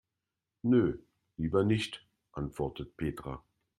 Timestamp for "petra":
2.97-3.43